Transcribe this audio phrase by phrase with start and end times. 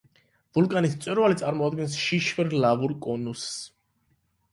[0.57, 3.53] ვულკანის მწვერვალი წარმოადგენს შიშველ ლავურ კონუსს.